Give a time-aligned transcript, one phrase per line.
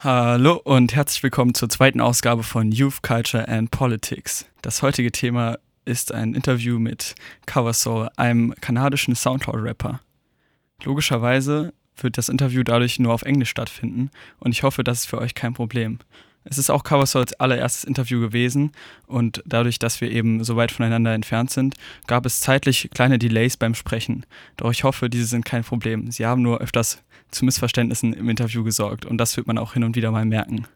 [0.00, 4.44] Hallo und herzlich willkommen zur zweiten Ausgabe von Youth Culture and Politics.
[4.60, 7.14] Das heutige Thema ist ein Interview mit
[7.46, 10.00] Cover Soul, einem kanadischen Soundcloud-Rapper.
[10.84, 15.18] Logischerweise wird das Interview dadurch nur auf Englisch stattfinden und ich hoffe, das ist für
[15.18, 15.98] euch kein Problem.
[16.48, 18.70] Es ist auch Cover Souls allererstes Interview gewesen
[19.08, 21.74] und dadurch, dass wir eben so weit voneinander entfernt sind,
[22.06, 24.24] gab es zeitlich kleine Delays beim Sprechen.
[24.56, 26.10] Doch ich hoffe, diese sind kein Problem.
[26.12, 29.82] Sie haben nur öfters zu Missverständnissen im Interview gesorgt und das wird man auch hin
[29.82, 30.66] und wieder mal merken.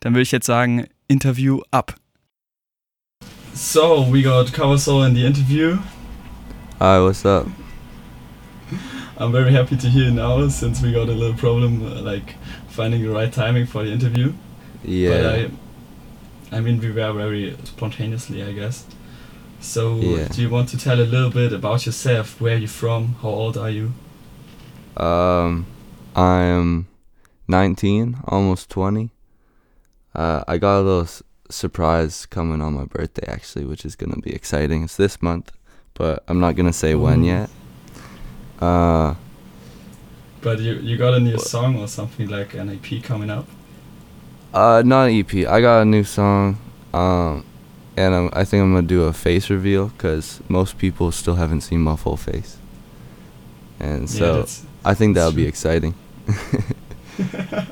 [0.00, 1.94] Dann würde ich jetzt sagen, Interview ab.
[3.54, 5.76] So, we got Cover Soul in the interview.
[6.80, 7.46] Hi, what's up?
[9.18, 12.36] I'm very happy to hear now since we got a little problem uh, like
[12.68, 14.32] finding the right timing for the interview.
[14.84, 15.10] Yeah.
[15.10, 15.26] But
[16.52, 18.84] I, I mean, we were very spontaneously, I guess.
[19.60, 20.28] So, Yeah.
[20.28, 22.40] do you want to tell a little bit about yourself?
[22.40, 23.14] Where are you from?
[23.22, 23.92] How old are you?
[24.96, 25.66] Um,
[26.16, 26.86] I'm
[27.48, 29.10] 19, almost 20.
[30.14, 34.20] Uh, I got a little s- surprise coming on my birthday actually, which is gonna
[34.20, 34.84] be exciting.
[34.84, 35.52] It's this month,
[35.94, 37.48] but I'm not gonna say when yet.
[38.60, 39.14] Uh,
[40.42, 43.46] But you you got a new song or something like an EP coming up?
[44.52, 45.46] Uh, not an EP.
[45.46, 46.58] I got a new song.
[46.92, 47.44] Um,
[47.96, 51.60] and I'm, I think I'm gonna do a face reveal because most people still haven't
[51.62, 52.56] seen my full face.
[53.80, 55.94] And so that's, I think that'll be exciting.
[57.18, 57.66] You're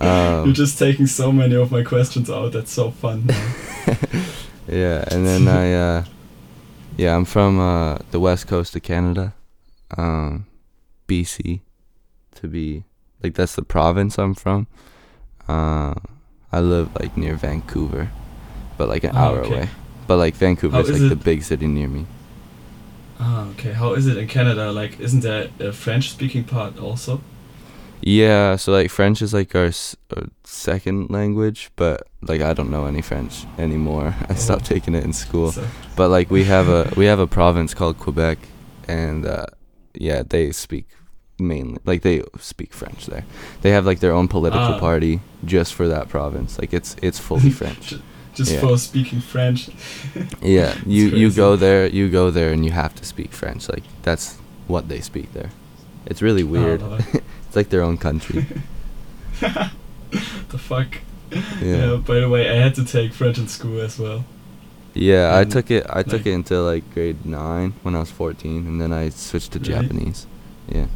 [0.00, 2.52] Um, just taking so many of my questions out.
[2.52, 3.26] That's so fun.
[4.68, 6.04] yeah, and then I, uh,
[6.96, 9.34] yeah, I'm from uh, the west coast of Canada,
[9.96, 10.46] um,
[11.08, 11.60] BC,
[12.36, 12.84] to be
[13.22, 14.66] like that's the province I'm from.
[15.48, 15.94] Uh,
[16.52, 18.10] I live like near Vancouver,
[18.78, 19.54] but like an Oh, hour okay.
[19.54, 19.68] away.
[20.06, 22.06] But like Vancouver is like the big city near me.
[23.18, 23.72] ah, okay.
[23.72, 24.70] How is it in Canada?
[24.72, 27.20] Like, isn't there a French-speaking part also?
[28.02, 32.70] Yeah, so like French is like our, s- our second language, but like I don't
[32.70, 34.14] know any French anymore.
[34.28, 34.34] I Oh.
[34.36, 35.50] stopped taking it in school.
[35.52, 38.38] So, But like we have a we have a province called Quebec,
[38.86, 39.46] and uh,
[39.94, 40.86] yeah, they speak
[41.38, 43.24] mainly like they speak French there.
[43.62, 44.78] They have like their own political Ah.
[44.78, 46.58] party just for that province.
[46.58, 47.94] Like it's it's fully French.
[48.34, 48.60] Just Yeah.
[48.60, 49.70] for speaking French.
[50.42, 53.68] yeah, you you go there, you go there, and you have to speak French.
[53.68, 54.36] Like that's
[54.66, 55.50] what they speak there.
[56.06, 56.82] It's really weird.
[56.82, 56.98] Oh,
[57.46, 58.46] it's like their own country.
[59.40, 60.98] the fuck.
[61.60, 61.96] Yeah.
[61.96, 64.24] By the way, I had to take French in school as well.
[64.94, 65.84] Yeah, I took it.
[65.90, 69.52] I took it until like grade nine when I was fourteen, and then I switched
[69.52, 69.72] to Really?
[69.74, 70.26] Japanese.
[70.68, 70.86] Yeah.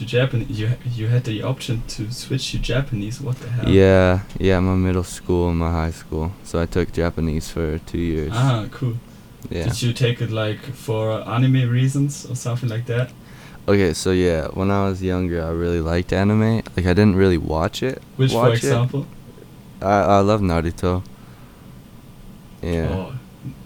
[0.00, 3.20] To Japanese, you you had the option to switch to Japanese.
[3.20, 3.68] What the hell?
[3.68, 6.32] Yeah, yeah, my middle school and my high school.
[6.42, 8.32] So I took Japanese for two years.
[8.34, 8.94] Ah, cool.
[9.50, 9.64] yeah.
[9.64, 13.10] Did you take it like for anime reasons or something like that?
[13.68, 16.62] Okay, so yeah, when I was younger, I really liked anime.
[16.76, 18.00] Like I didn't really watch it.
[18.16, 18.64] Which, for watch it.
[18.64, 19.04] example?
[19.82, 21.02] I I love Naruto.
[22.62, 23.12] Yeah, Oh,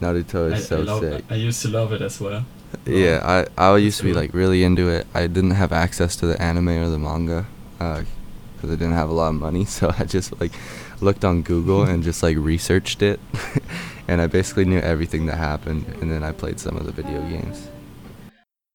[0.00, 1.24] Naruto I, is so I, love, sick.
[1.30, 2.42] I used to love it as well.
[2.86, 4.22] Yeah, I I used to be cool.
[4.22, 5.06] like really into it.
[5.14, 7.46] I didn't have access to the anime or the manga,
[7.78, 9.64] because I didn't have a lot of money.
[9.74, 10.52] So I just like
[11.00, 13.20] looked on Google and just like researched it,
[14.08, 15.86] and I basically knew everything that happened.
[16.00, 17.68] And then I played some of the video games.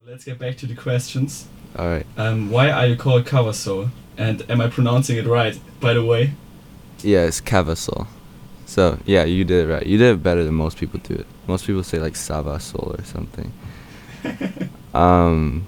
[0.06, 1.48] Let's get back to the questions.
[1.78, 2.06] All right.
[2.18, 3.54] Um, why are you called Cover
[4.18, 5.60] And am I pronouncing it right?
[5.80, 6.32] By the way.
[7.04, 8.08] Yeah, it's Cavasol.
[8.66, 9.86] So yeah, you did it right.
[9.86, 11.26] You did it better than most people do it.
[11.48, 13.52] Most people say like Savasol or something.
[14.94, 15.68] Um,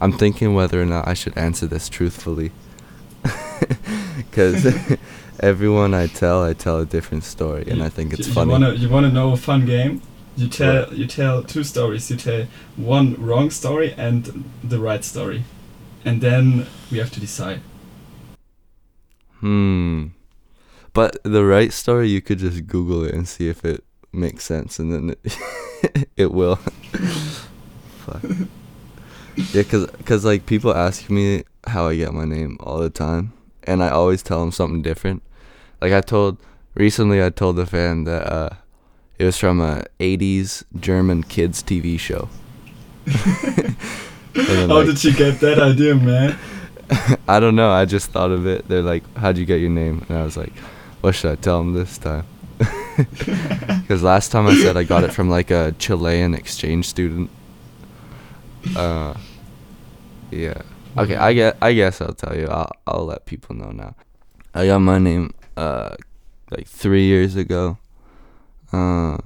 [0.00, 2.52] I'm thinking whether or not I should answer this truthfully,
[4.16, 4.96] because
[5.40, 8.46] everyone I tell, I tell a different story, and I think it's you, funny.
[8.46, 10.00] You wanna you wanna know a fun game?
[10.36, 12.10] You tell you tell two stories.
[12.10, 12.46] You tell
[12.76, 15.44] one wrong story and the right story,
[16.04, 17.60] and then we have to decide.
[19.40, 20.06] Hmm.
[20.94, 24.78] But the right story, you could just Google it and see if it makes sense,
[24.78, 26.56] and then it, it will.
[26.56, 28.22] Fuck.
[29.52, 33.32] Yeah, cause, cause like people ask me how I get my name all the time,
[33.64, 35.22] and I always tell them something different.
[35.80, 36.36] Like I told
[36.74, 38.50] recently, I told a fan that uh,
[39.18, 42.28] it was from a '80s German kids TV show.
[44.34, 46.38] Then, How like- did you get that idea, man?
[47.28, 47.70] I don't know.
[47.70, 48.66] I just thought of it.
[48.66, 50.56] They're like, "How'd you get your name?" And I was like,
[51.02, 52.24] "What should I tell them this time?"
[53.82, 57.30] Because last time I said I got it from like a Chilean exchange student.
[58.76, 59.14] Uh,
[60.30, 60.62] yeah.
[60.96, 61.56] Okay, I get.
[61.62, 62.46] I guess I'll tell you.
[62.46, 63.94] I'll I'll let people know now.
[64.54, 65.96] I got my name uh
[66.50, 67.78] like three years ago.
[68.72, 69.18] Uh,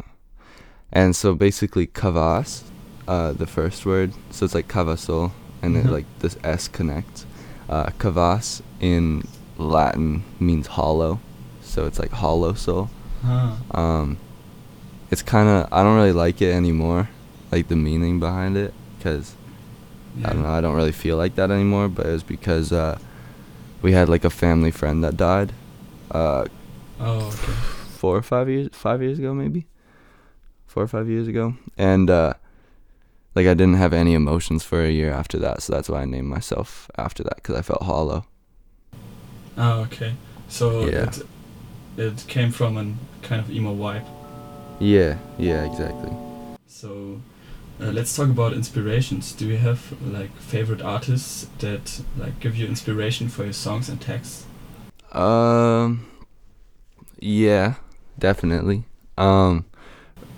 [0.93, 2.62] and so basically kavas,
[3.09, 4.12] uh, the first word.
[4.31, 5.85] So it's like kavasol, and Mhm.
[5.87, 7.27] it like this s connects.
[7.69, 9.23] Uh, kavas in
[9.59, 11.19] Latin means hollow,
[11.62, 12.91] so it's like hollow soul.
[13.26, 13.58] Ah.
[13.73, 14.19] Um,
[15.11, 17.08] it's kind of I don't really like it anymore,
[17.52, 19.34] like the meaning behind it, because
[20.25, 21.88] I don't know I don't really feel like that anymore.
[21.88, 22.99] But it was because uh,
[23.82, 25.52] we had like a family friend that died,
[26.11, 26.44] uh,
[26.99, 27.52] Oh, okay.
[27.99, 29.67] four or five years five years ago maybe,
[30.67, 32.34] four or five years ago, and uh,
[33.34, 36.05] like I didn't have any emotions for a year after that, so that's why I
[36.06, 38.25] named myself after that because I felt hollow.
[39.58, 40.14] Oh, okay.
[40.49, 41.11] So Yeah.
[41.97, 44.05] It came from an kind of emo vibe.
[44.79, 46.13] Yeah, yeah, exactly.
[46.67, 47.21] So
[47.81, 49.33] uh, let's talk about inspirations.
[49.33, 54.01] Do you have like favorite artists that like give you inspiration for your songs and
[54.01, 54.47] texts?
[55.13, 56.07] Um,
[57.19, 57.75] yeah,
[58.19, 58.85] definitely.
[59.17, 59.65] Um,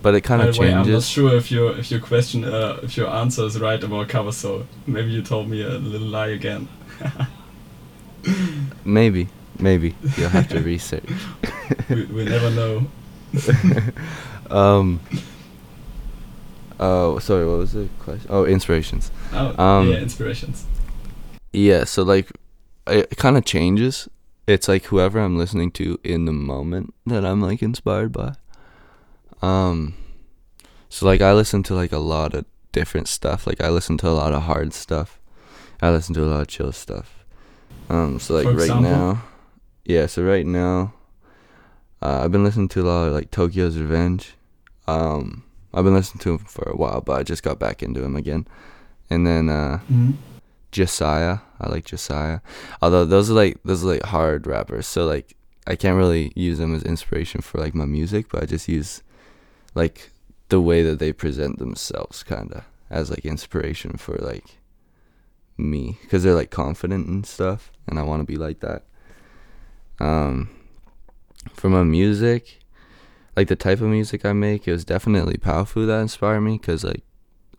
[0.03, 1.09] but it kind of the way, I'm not changes.
[1.09, 4.67] sure if your if your question uh, if your answer is right about cover soul.
[4.87, 6.69] Maybe you told me a little lie again.
[8.85, 9.29] Maybe,
[9.59, 11.09] maybe you'll have to research.
[11.89, 12.87] we, we never know.
[14.51, 15.01] um.
[16.81, 17.47] Oh, sorry.
[17.47, 18.27] What was the question?
[18.31, 19.11] Oh, inspirations.
[19.33, 20.65] Oh, Um, yeah, inspirations.
[21.53, 21.85] Yeah.
[21.85, 22.31] So like,
[22.87, 24.09] it kind of changes.
[24.47, 28.35] It's like whoever I'm listening to in the moment that I'm like inspired by.
[29.43, 29.95] Um.
[30.89, 33.47] So like I listen to like a lot of different stuff.
[33.47, 35.21] Like I listen to a lot of hard stuff.
[35.83, 37.25] I listen to a lot of chill stuff.
[37.91, 38.19] Um.
[38.21, 39.23] So like right now.
[39.88, 40.06] Yeah.
[40.06, 40.94] So right now.
[42.00, 44.35] Uh, I've been listening to a lot of like Tokyo's Revenge.
[44.87, 45.43] Um,
[45.75, 48.14] I've been listening to him for a while, but I just got back into him
[48.14, 48.46] again.
[49.11, 50.14] And then uh, Mhm.
[50.70, 52.40] Jasiah, I like Jasiah.
[52.81, 55.35] Although those are like those are like hard rappers, so like
[55.67, 59.02] I can't really use them as inspiration for like my music, but I just use
[59.75, 60.11] like
[60.50, 64.58] the way that they present themselves, kind of as like inspiration for like
[65.56, 68.85] me, because they're like confident and stuff, and I want to be like that.
[70.00, 70.50] Um,
[71.53, 72.59] for my music,
[73.37, 76.85] like the type of music I make, it was definitely Powfu that inspired me, cause
[76.85, 77.03] like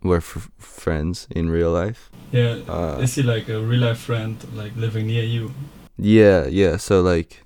[0.02, 2.10] we're f- friends in real life.
[2.32, 2.60] Yeah.
[2.68, 5.52] Uh, is he like a real life friend, like living near you?
[5.98, 6.76] Yeah, yeah.
[6.78, 7.42] So like,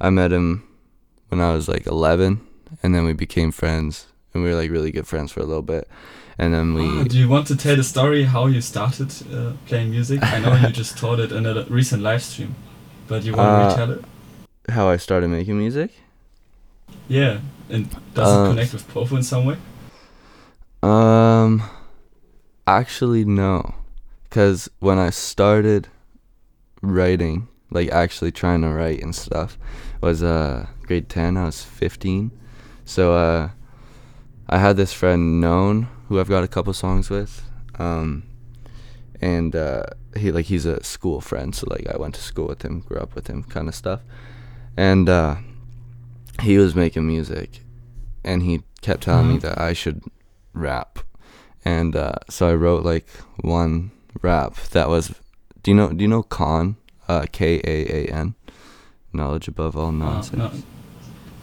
[0.00, 0.62] I met him
[1.28, 2.40] when I was like 11,
[2.82, 5.62] and then we became friends, and we were like really good friends for a little
[5.62, 5.88] bit,
[6.38, 6.82] and then we.
[6.82, 10.22] Ah, do you want to tell the story how you started uh, playing music?
[10.22, 12.54] I know you just told it in a recent live stream,
[13.08, 14.04] but you want to Uh, retell it?
[14.68, 15.92] How I started making music?
[17.08, 17.40] Yeah.
[17.70, 19.56] And does uh, it connect with Powfu in some way?
[20.82, 21.62] Um,
[22.66, 23.74] actually no,
[24.24, 25.88] because when I started
[26.82, 29.58] writing, like actually trying to write and stuff,
[30.00, 31.36] was uh grade ten.
[31.36, 32.30] I was fifteen,
[32.84, 33.50] so uh,
[34.48, 37.42] I had this friend known who I've got a couple songs with,
[37.78, 38.22] um,
[39.20, 39.82] and uh,
[40.16, 42.98] he like he's a school friend, so like I went to school with him, grew
[42.98, 44.00] up with him, kind of stuff,
[44.78, 45.36] and uh,
[46.42, 47.60] he was making music,
[48.24, 49.40] and he kept telling me Mhm.
[49.42, 50.02] that I should
[50.54, 51.00] rap,
[51.64, 53.08] and uh, so I wrote like
[53.42, 53.90] one
[54.22, 55.14] rap that was.
[55.62, 55.88] Do you know?
[55.92, 56.76] Do you know KAAN?
[57.08, 58.34] Uh, K A A N.
[59.12, 60.38] Knowledge above all nonsense.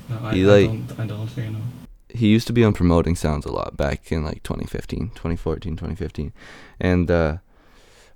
[0.10, 1.00] no, no, I, He, I like- don't.
[1.00, 1.62] I don't think I know.
[2.10, 6.32] he used to be on promoting sounds a lot back in like 2015 2014 2015
[6.80, 7.38] and uh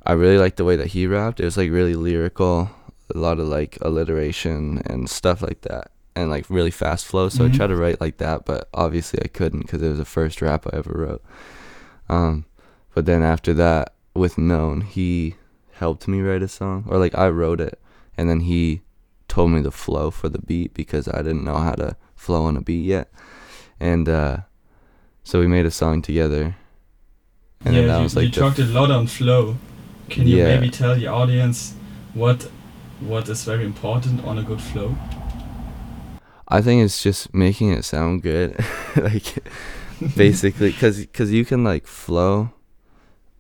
[0.06, 2.69] i really liked the way that he rapped it was like really lyrical
[3.14, 7.44] a lot of like alliteration and stuff like that and like really fast flow so
[7.44, 7.54] Mhm.
[7.54, 10.42] i tried to write like that but obviously i couldn't because it was the first
[10.42, 11.24] rap i ever wrote
[12.10, 12.45] um
[12.94, 15.36] but then after that with known he
[15.74, 17.80] helped me write a song or like i wrote it
[18.18, 18.81] and then he
[19.28, 22.57] told me the flow for the beat because i didn't know how to flow on
[22.57, 23.10] a beat yet
[23.80, 24.38] and uh
[25.24, 26.56] so we made a song together
[27.64, 29.57] and yeah, you, was like you talked a lot on flow.
[30.10, 30.45] Can you Yeah.
[30.56, 31.76] maybe tell the audience
[32.14, 32.50] what
[33.02, 34.96] what is very important on a good flow?
[36.50, 38.58] i think it's just making it sound good.
[38.96, 39.44] Like
[40.16, 42.52] basically because cause you can like flow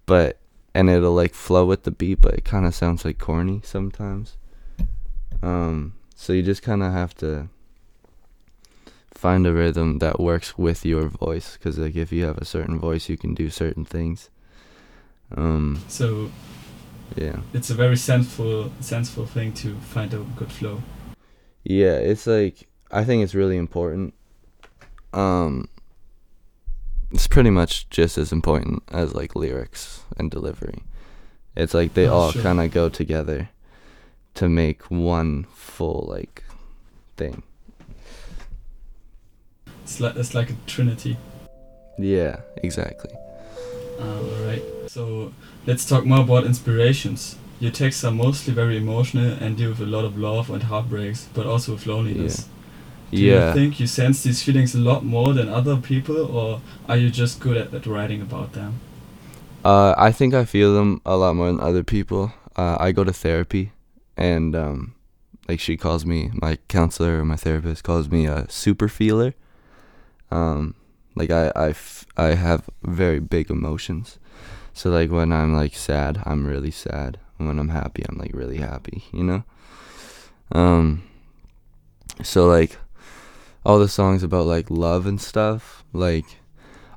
[0.05, 0.37] but
[0.75, 4.37] and it'll like flow with the beat but it kind of sounds like corny sometimes.
[5.41, 7.49] Um so you just kind of have to
[9.13, 12.79] find a rhythm that works with your voice because like if you have a certain
[12.79, 14.29] voice you can do certain things.
[15.35, 16.29] Um So
[17.15, 20.81] yeah it's a very sensible sensible thing to find a good flow.
[21.63, 24.13] Yeah, it's like I think it's really important.
[25.13, 25.67] Um
[27.11, 30.83] it's pretty much just as important as like lyrics and delivery.
[31.55, 32.41] It's like they Oh, all sure.
[32.43, 33.49] kind of go together
[34.35, 36.43] to make one full like
[37.17, 37.43] thing.
[39.83, 41.17] It's like it's like a trinity.
[41.97, 43.11] Yeah, exactly.
[43.99, 44.63] All right.
[44.87, 45.33] So
[45.65, 47.37] let's talk more about inspirations.
[47.59, 51.27] your texts are mostly very emotional and deal with a lot of love and heartbreaks,
[51.33, 52.47] but also with loneliness.
[53.11, 53.47] Do yeah.
[53.47, 57.09] you think you sense these feelings a lot more than other people, or are you
[57.09, 58.79] just good at, at writing about them?
[59.65, 62.31] Uh, I think I feel them a lot more than other people.
[62.55, 63.73] Uh, I go to therapy,
[64.15, 64.95] and um,
[65.49, 69.33] like she calls me, my counselor or my therapist calls me a super feeler.
[70.31, 70.75] Um,
[71.15, 74.19] like I, I, f- I have very big emotions.
[74.79, 77.19] So like when I'm like sad, I'm really sad.
[77.35, 79.03] When I'm happy, I'm like really happy.
[79.11, 79.43] You know.
[80.53, 81.03] Um.
[82.23, 82.77] So like,
[83.65, 86.23] all the songs about like love and stuff, like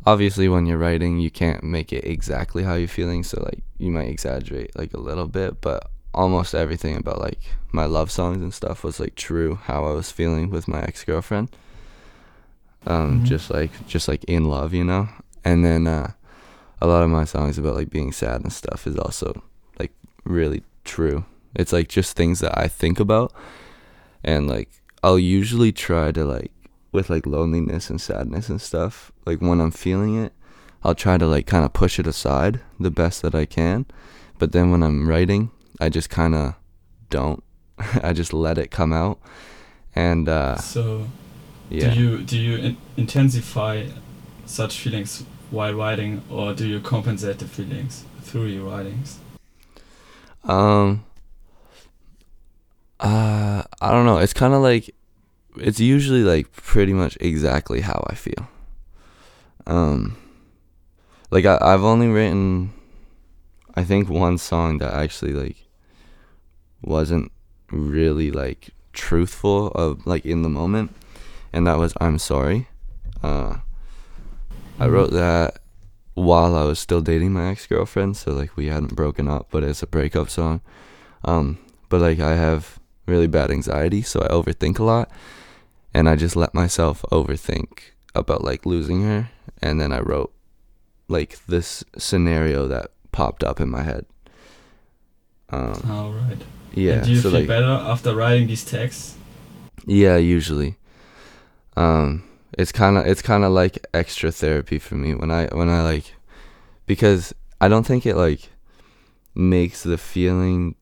[0.07, 3.91] obviously when you're writing you can't make it exactly how you're feeling so like you
[3.91, 7.39] might exaggerate like a little bit but almost everything about like
[7.71, 11.49] my love songs and stuff was like true how I was feeling with my ex-girlfriend
[12.85, 13.25] um Mhm.
[13.27, 15.09] just like just like in love you know
[15.45, 16.11] and then uh
[16.83, 19.43] a lot of my songs about like being sad and stuff is also
[19.79, 19.93] like
[20.25, 21.25] really true.
[21.55, 23.33] It's like just things that I think about
[24.25, 24.69] and like
[25.03, 26.51] I'll usually try to like
[26.91, 30.33] with like loneliness and sadness and stuff like when I'm feeling it
[30.83, 33.87] I'll try to like kind of push it aside the best that I can.
[34.39, 36.55] But then when I'm writing I just kind of
[37.11, 37.45] don't.
[38.03, 39.21] I just let it come out
[39.95, 41.07] and uh So,
[41.71, 41.95] yeah.
[41.95, 43.87] do you do you in- intensify
[44.47, 49.21] such feelings while writing, or do you compensate the feelings through your writings?
[50.45, 51.05] Um.
[52.99, 54.19] Uh, I don't know.
[54.19, 54.95] It's kind of like,
[55.57, 58.49] it's usually like pretty much exactly how I feel.
[59.67, 60.17] Um,
[61.31, 62.73] like I I've only written,
[63.75, 65.57] I think one song that actually like,
[66.81, 67.33] wasn't
[67.73, 70.95] really like truthful of like in the moment,
[71.53, 72.69] and that was I'm sorry.
[73.23, 73.57] Uh,
[74.79, 75.59] I wrote that
[76.15, 79.63] while I was still dating my ex girlfriend, so like we hadn't broken up, but
[79.63, 80.61] it's a breakup song.
[81.25, 85.11] Um, but like I have really bad anxiety, so I overthink a lot,
[85.95, 89.31] and I just let myself overthink about like losing her,
[89.63, 90.33] and then I wrote
[91.09, 94.07] like this scenario that popped up in my head.
[95.51, 96.39] Um, All right.
[96.73, 99.17] yeah, And do you so feel like better after writing these texts?
[99.87, 100.77] yeah, usually.
[101.77, 102.25] Um,
[102.59, 105.83] it's kind of it's kind of like extra therapy for me when I when I
[105.83, 106.15] like
[106.87, 108.51] because I don't think it like
[109.35, 110.75] makes the feeling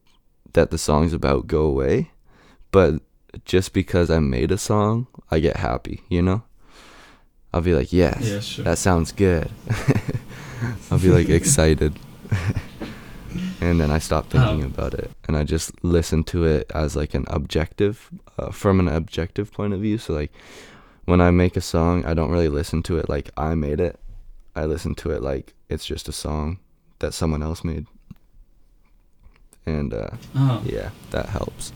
[0.53, 2.11] that the song's about go away,
[2.73, 3.01] but
[3.45, 6.43] just because I made a song, I get happy, you know?
[7.55, 8.23] I'll be like, "Yes.
[8.23, 8.65] Yeah, sure.
[8.65, 9.49] That sounds good."
[10.91, 11.99] I'll be like excited.
[13.61, 16.97] and then I stop thinking Um, about it and I just listen to it as
[16.97, 20.33] like an objective uh, from an objective point of view so like
[21.11, 23.99] when I make a song I don't really listen to it like I made it
[24.55, 26.59] I listen to it like it's just a song
[27.01, 27.87] that someone else made
[29.67, 31.73] and uh Ah, yeah that helps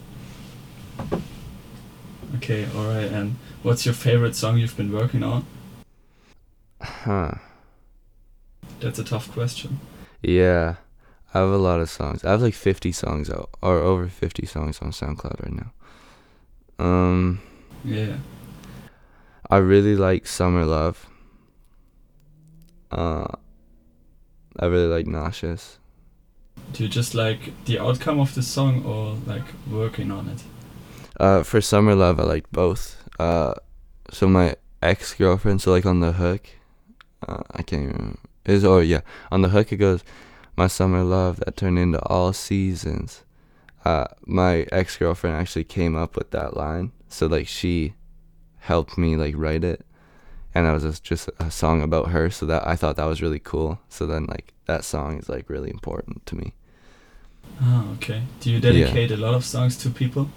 [2.37, 3.11] okay, all right.
[3.11, 5.45] And what's your favorite song you've been working on?
[6.81, 7.33] huh
[8.81, 9.81] That's a tough question.
[10.23, 10.77] yeah
[11.35, 14.47] I have a lot of songs I have like 50 songs out or over 50
[14.47, 15.73] songs on SoundCloud right now
[16.79, 17.41] um
[17.85, 18.17] Yeah.
[19.51, 21.09] I really like Summer Love.
[22.91, 23.27] Uh,
[24.59, 25.79] I really like Nauseous.
[26.73, 30.43] Do you just like the outcome of the song, or like working on it?
[31.19, 33.03] Uh, for Summer Love, I like both.
[33.19, 33.55] Uh,
[34.11, 36.49] so my ex girlfriend, so like on the hook,
[37.27, 38.19] uh, I can't even.
[38.45, 39.01] Is or yeah,
[39.33, 40.05] on the hook it goes,
[40.57, 43.25] my summer love that turned into all seasons.
[43.85, 47.95] Uh, my ex girlfriend actually came up with that line, so like she
[48.65, 49.85] helped me like write it,
[50.55, 52.31] and that was just- just a song about her.
[52.31, 53.79] So that I thought that was really cool.
[53.89, 56.53] So then like that song is like really important to me.
[57.61, 58.23] Ah, okay.
[58.41, 58.73] Do you Yeah.
[58.73, 60.29] dedicate a lot of songs to people?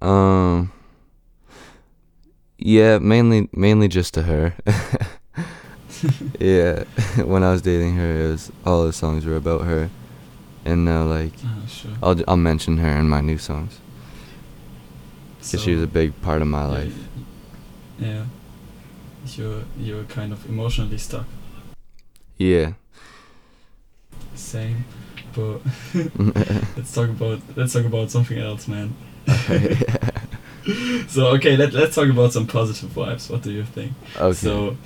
[0.00, 0.72] Um.
[2.58, 4.54] Yeah, mainly mainly just to her.
[6.40, 6.84] yeah,
[7.24, 9.90] when I was dating her, it was all the songs were about her,
[10.64, 11.92] and now like Ah, sure.
[12.02, 13.78] I'll I'll mention her in my new songs
[15.50, 16.94] because she was a big part of my yeah, life.
[17.98, 18.24] Yeah.
[19.26, 21.26] You're you're kind of emotionally stuck.
[22.38, 22.72] Yeah.
[24.34, 24.84] Same.
[25.34, 25.60] But
[26.76, 28.94] let's talk about let's talk about something else, man.
[31.08, 33.30] so okay, let let's talk about some positive vibes.
[33.30, 33.92] What do you think?
[34.16, 34.32] okay.
[34.32, 34.76] So,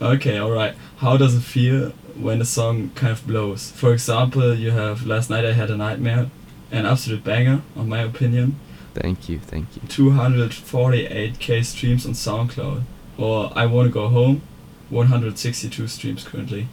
[0.00, 0.74] okay, all right.
[0.96, 3.70] How does it feel when a song kind of blows?
[3.72, 6.30] For example, you have "Last Night I Had a Nightmare,"
[6.72, 8.58] an absolute banger, on my opinion.
[8.94, 9.82] Thank you, thank you.
[9.88, 12.82] 248k streams on SoundCloud,
[13.18, 14.42] or "I Wanna Go Home,"
[14.90, 16.68] 162 streams currently.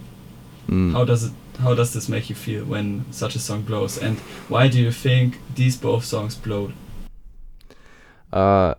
[0.69, 0.91] Mm.
[0.91, 3.97] How does it how does this make you feel when such a song blows?
[3.97, 6.73] And why do you think these both songs blowed?
[8.31, 8.75] Uh,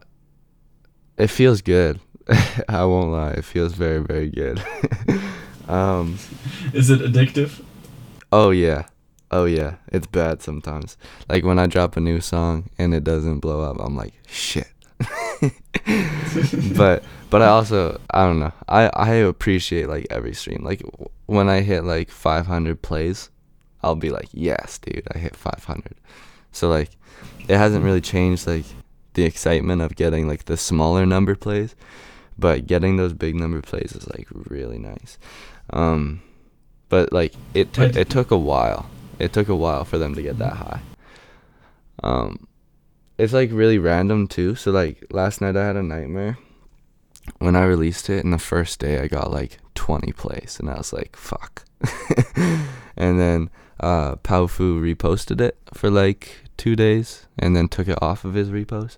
[1.16, 2.00] it feels good.
[2.68, 3.33] I won't lie.
[3.33, 4.62] It feels very, very good.
[5.68, 6.18] um,
[6.73, 7.62] Is it addictive?
[8.30, 8.85] oh yeah,
[9.30, 9.76] oh yeah.
[9.88, 10.97] It's bad sometimes.
[11.28, 14.68] Like when I drop a new song and it doesn't blow up, I'm like shit.
[16.76, 18.52] but but I also I don't know.
[18.68, 20.64] I I appreciate like every stream.
[20.64, 23.30] Like w- when I hit like 500 plays,
[23.82, 25.94] I'll be like, "Yes, dude, I hit 500."
[26.52, 26.90] So like
[27.47, 28.64] it hasn't really changed like
[29.14, 31.75] the excitement of getting like the smaller number plays,
[32.38, 35.18] but getting those big number plays is like really nice.
[35.70, 36.23] Um
[36.88, 38.88] but like it t- it took a while.
[39.18, 40.80] It took a while for them to get that high.
[42.02, 42.46] Um
[43.18, 44.54] it's like really random too.
[44.54, 46.38] So like last night I had a nightmare.
[47.38, 50.78] When I released it, in the first day I got like 20 plays, and I
[50.78, 51.64] was like, "Fuck."
[52.96, 58.25] and then uh, Powfu reposted it for like two days, and then took it off
[58.25, 58.96] of his repost,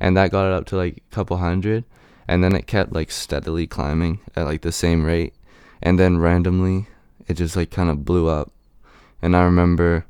[0.00, 1.84] and that got it up to like a couple hundred,
[2.28, 5.34] and then it kept like steadily climbing at like the same rate,
[5.82, 6.86] and then randomly
[7.28, 8.52] it just like kind of blew up,
[9.22, 10.04] and I remember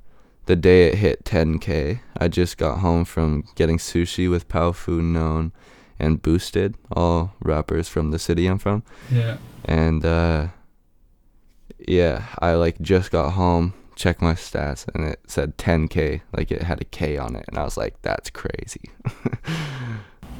[0.47, 5.52] the day it hit 10k, I just got home from getting sushi with Powfu Known
[5.99, 8.83] and Boosted, all rappers from the city I'm from.
[9.11, 9.37] Yeah.
[9.64, 10.49] And uh
[11.87, 16.62] yeah, I like just got home, checked my stats and it said 10k, like it
[16.62, 18.90] had a k on it and I was like that's crazy.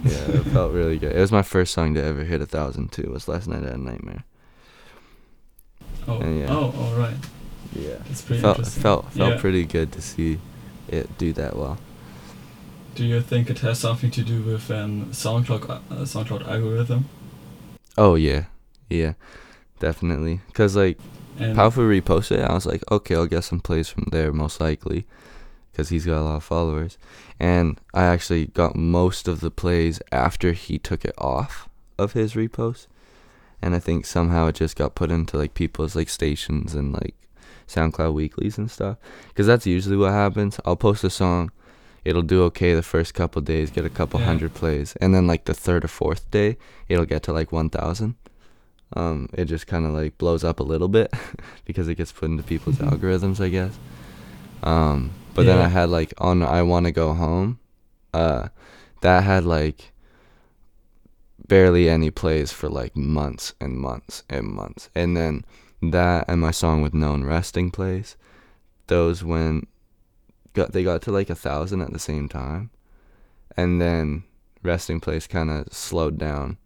[0.05, 1.14] yeah, it felt really good.
[1.14, 3.02] It was my first song to ever hit a 1000 too.
[3.02, 4.25] It was last night at Nightmare.
[6.09, 6.19] Oh.
[6.25, 6.47] Yeah.
[6.49, 6.75] Oh.
[6.76, 7.14] All right.
[7.75, 7.97] Yeah.
[8.07, 8.83] That's pretty Felt interesting.
[8.83, 9.41] felt felt Yeah.
[9.41, 10.38] pretty good to see
[10.88, 11.79] it do that well.
[12.95, 17.09] Do you think it has something to do with um, SoundCloud uh, SoundCloud algorithm?
[17.97, 18.45] Oh yeah.
[18.91, 19.14] Yeah.
[19.79, 20.41] Definitely.
[20.52, 20.99] Cuz like
[21.38, 22.50] And Powfu reposted it.
[22.50, 25.07] I was like, okay, I'll get some plays from there, most likely,
[25.71, 26.99] because he's got a lot of followers.
[27.41, 32.35] And I actually got most of the plays after he took it off of his
[32.35, 32.87] repost.
[33.62, 37.14] And I think somehow it just got put into like people's like stations and like
[37.68, 38.96] SoundCloud weeklies and stuff.
[39.29, 40.59] Because that's usually what happens.
[40.64, 41.51] I'll post a song,
[42.05, 44.27] it'll do okay the first couple days, get a couple Yeah.
[44.27, 46.57] hundred plays, and then like the third or fourth day,
[46.88, 48.14] it'll get to like one thousand
[48.94, 51.11] um, it just kind of like blows up a little bit
[51.64, 53.72] because it gets put into people's algorithms, I guess.
[54.62, 57.59] Um, but then I had like on I Want to Go Home,
[58.12, 58.48] uh,
[59.01, 59.92] that had like
[61.48, 64.90] barely any plays for like months and months and months.
[64.94, 65.44] And then
[65.83, 68.16] that and my song with Known Resting place,
[68.87, 69.68] those went,
[70.55, 72.71] got, they got to like a thousand at the same time.
[73.57, 74.25] And then
[74.62, 76.57] Resting Place kind of slowed down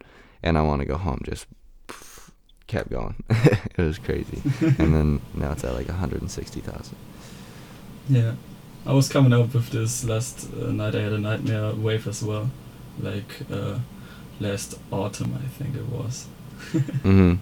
[0.43, 1.47] and I Want to Go Home just
[2.67, 3.23] kept going.
[3.31, 4.43] it was crazy.
[4.61, 6.97] and then now it's at like 160,000.
[8.09, 8.35] yeah,
[8.85, 10.95] I was coming up with this last uh, night.
[10.95, 12.51] I had a nightmare wave as well,
[13.01, 13.79] like uh,
[14.41, 16.27] last autumn I think it was.
[17.03, 17.39] Mhm.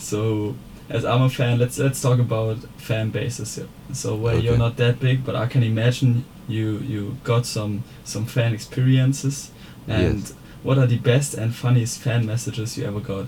[0.00, 0.56] So,
[0.88, 3.68] as I'm a fan, let's let's talk about fan bases here.
[3.92, 8.26] So, where you're not that big, but I can imagine you you got some some
[8.26, 9.50] fan experiences.
[9.86, 10.34] And Yes.
[10.62, 13.26] what are the best and funniest fan messages you ever got?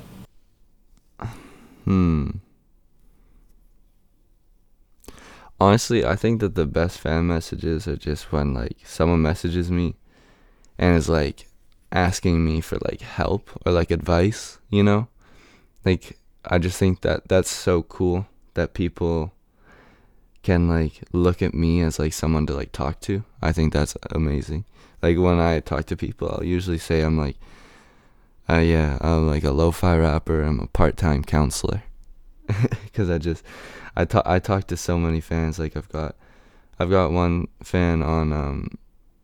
[1.85, 2.31] Hmm.
[5.61, 9.95] Honestly, I think that the best fan messages are just when like someone messages me
[10.79, 11.49] and is like
[11.93, 15.07] asking me for like help or like advice, you know?
[15.85, 19.33] Like I just think that that's so cool that people
[20.43, 23.25] can like look at me as like someone to like talk to.
[23.41, 24.65] I think that's amazing.
[25.01, 27.37] Like when I talk to people, I'll usually say I'm like
[28.49, 30.43] uh, yeah, I'm like a lo-fi rapper.
[30.43, 31.83] I'm a part-time counselor.
[32.93, 33.45] Cause I just,
[33.97, 35.59] I talk, I talk to so many fans.
[35.59, 36.17] Like I've got,
[36.79, 38.79] I've got one fan on um,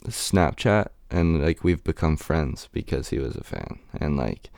[0.06, 4.50] Snapchat, and like we've become friends because he was a fan, and like,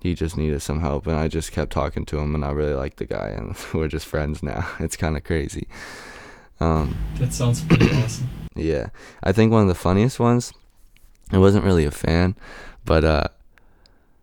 [0.00, 2.74] he just needed some help, and I just kept talking to him, and I really
[2.74, 4.68] like the guy, and we're just friends now.
[4.80, 5.66] It's kind of crazy.
[6.60, 8.28] Um, That sounds pretty awesome.
[8.56, 8.88] yeah.
[9.22, 10.52] I think one of the funniest ones,
[11.32, 12.34] it wasn't really a fan,
[12.84, 13.28] but uh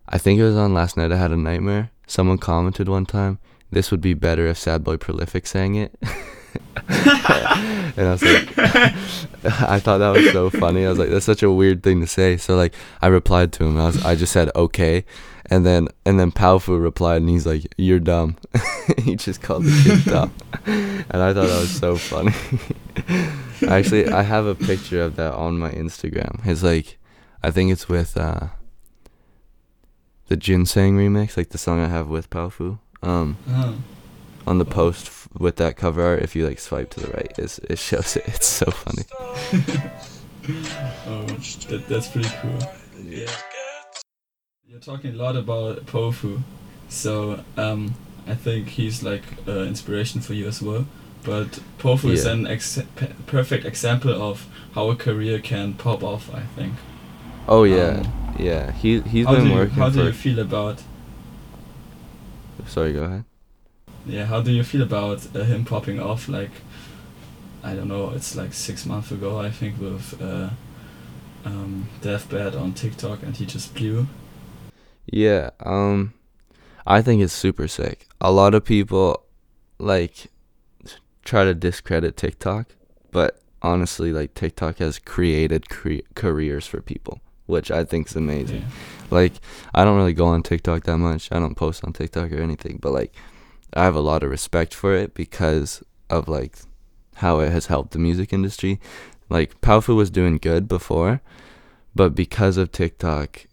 [0.08, 1.90] I think it was on last night I had a nightmare.
[2.06, 3.38] Someone commented one time,
[3.70, 5.94] this would be better if Sad Boy Prolific sang it.
[6.88, 10.84] and I was like I thought that was so funny.
[10.86, 12.36] I was like, that's such a weird thing to say.
[12.36, 13.78] So like I replied to him.
[13.78, 15.04] I was I just said okay.
[15.48, 18.36] And then and then Powfu replied and he's like, You're dumb.
[18.98, 20.32] he just called the kid dumb.
[20.66, 22.32] And I thought that was so funny.
[23.68, 26.44] Actually, I have a picture of that on my Instagram.
[26.46, 26.98] It's like,
[27.42, 28.48] I think it's with uh,
[30.28, 32.78] the Ginseng remix, like the song I have with Powfu.
[33.02, 33.76] Um, Oh.
[34.46, 36.22] on the post f- with that cover art.
[36.22, 38.24] If you like swipe to the right, it's, it shows it.
[38.26, 39.04] It's so funny.
[41.06, 42.58] oh, that, that's pretty cool.
[43.04, 43.30] Yeah.
[44.68, 46.42] You're talking a lot about Powfu,
[46.88, 47.94] so um,
[48.26, 50.86] I think he's like uh, inspiration for you as well.
[51.22, 52.32] But Powfu is Yeah.
[52.32, 52.82] an ex-
[53.26, 56.34] perfect example of how a career can pop off.
[56.34, 56.74] I think.
[57.48, 58.72] Oh yeah, Um, yeah.
[58.72, 60.82] He he's been you, working How do you feel about?
[62.66, 63.24] Sorry, go ahead.
[64.04, 66.28] Yeah, how do you feel about uh, him popping off?
[66.28, 66.50] Like,
[67.62, 68.10] I don't know.
[68.16, 70.50] It's like six months ago, I think, with uh,
[71.44, 74.06] um, Deathbed on TikTok, and he just blew.
[75.06, 76.14] Yeah, um
[76.86, 78.06] I think it's super sick.
[78.20, 79.24] A lot of people
[79.78, 80.28] like
[81.24, 82.74] try to discredit TikTok,
[83.10, 88.62] but honestly like TikTok has created cre- careers for people, which I think is amazing.
[88.62, 88.68] Yeah.
[89.10, 89.32] Like
[89.74, 91.28] I don't really go on TikTok that much.
[91.32, 93.14] I don't post on TikTok or anything, but like
[93.74, 96.56] I have a lot of respect for it because of like
[97.16, 98.80] how it has helped the music industry.
[99.28, 101.20] Like Powfu was doing good before,
[101.94, 103.46] but because of TikTok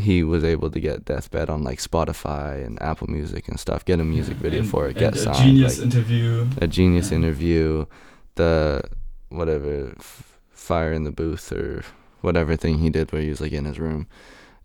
[0.00, 4.00] he was able to get Deathbed on like Spotify and Apple Music and stuff, get
[4.00, 6.46] a music video and- for it, get a signed, genius like, interview.
[6.60, 7.16] a genius Yeah.
[7.18, 7.86] interview,
[8.34, 8.82] the
[9.28, 11.84] whatever f- fire in the booth or
[12.20, 14.06] whatever thing he did where he was like in his room.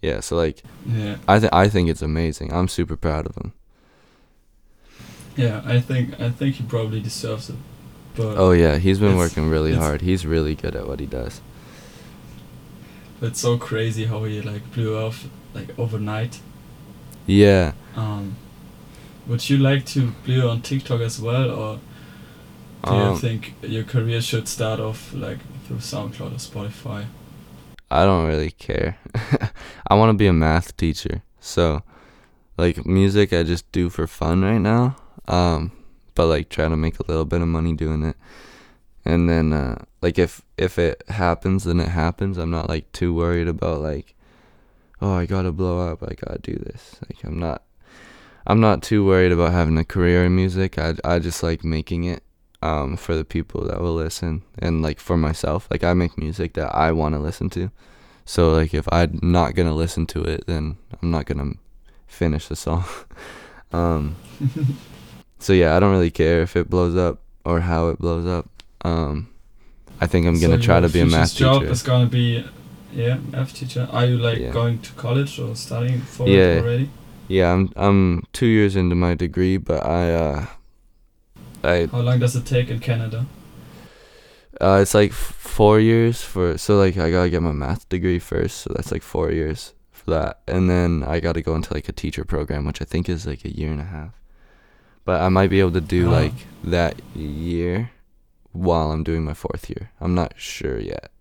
[0.01, 2.51] Yeah, so like Yeah, I think I think it's amazing.
[2.51, 3.53] I'm super proud of him.
[5.35, 5.61] yeah.
[5.65, 7.55] I think I think he probably deserves it.
[8.15, 10.01] But Oh yeah, he's been working really hard.
[10.01, 11.41] He's really good at what he does.
[13.21, 16.39] It's so crazy how he like blew off like overnight.
[17.25, 17.73] Yeah.
[17.95, 18.35] Um,
[19.27, 21.79] would you like to blow on TikTok as well, or
[22.85, 27.05] do you Um, think your career should start off like through SoundCloud or Spotify?
[27.89, 28.97] I don't really care.
[29.87, 31.23] I want to be a math teacher.
[31.39, 31.81] So,
[32.57, 34.95] like music, I just do for fun right now.
[35.27, 35.71] Um,
[36.15, 38.15] but like try to make a little bit of money doing it.
[39.03, 42.37] And then, uh, like if if it happens, then it happens.
[42.37, 44.15] I'm not like too worried about like,
[45.01, 46.03] oh, I gotta blow up.
[46.03, 46.97] I gotta do this.
[47.07, 47.63] Like I'm not.
[48.47, 50.77] I'm not too worried about having a career in music.
[50.79, 52.23] I I just like making it
[52.61, 55.67] um, for the people that will listen and like for myself.
[55.71, 57.71] Like I make music that I want to listen to.
[58.25, 61.53] So like if I'm not gonna listen to it, then I'm not gonna
[62.07, 62.85] finish the song.
[63.71, 64.15] um,
[65.39, 68.47] so yeah, I don't really care if it blows up or how it blows up.
[68.83, 69.29] Um,
[69.99, 71.71] I think I'm gonna try to be a math job teacher.
[71.71, 72.43] is gonna be,
[72.93, 73.87] yeah, math teacher.
[73.91, 74.51] Are you like Yeah.
[74.51, 76.57] going to college or studying for Yeah.
[76.57, 76.89] it already?
[77.27, 80.45] Yeah, I'm I'm two years into my degree, but I uh,
[81.63, 83.25] I How long does it take in Canada?
[84.59, 88.19] Uh, it's like f- four years for so like I gotta get my math degree
[88.19, 91.87] first, so that's like four years for that, and then I gotta go into like
[91.87, 94.13] a teacher program, which I think is like a year and a half.
[95.05, 96.11] But I might be able to do Oh.
[96.11, 97.91] like that year
[98.53, 99.91] while I'm doing my fourth year.
[99.99, 101.11] I'm not sure yet.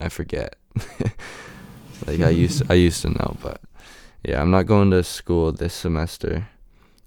[0.00, 0.56] I forget.
[2.06, 3.60] like I used I used to know, but
[4.24, 6.48] yeah, I'm not going to school this semester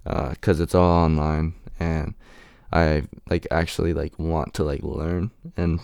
[0.06, 2.14] uh, 'cause it's all online and
[2.72, 5.80] I like actually like want to like learn and